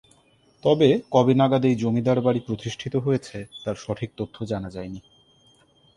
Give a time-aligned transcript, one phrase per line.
[0.63, 5.01] তবে কবে নাগাদ এই জমিদার বাড়ি প্রতিষ্ঠিত হয়েছে তার সঠিক তথ্য জানা যায়নি।